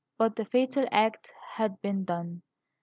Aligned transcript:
But 0.17 0.35
the 0.35 0.45
fatal 0.45 0.87
act 0.91 1.29
had 1.57 1.79
been 1.83 2.05
done. 2.05 2.41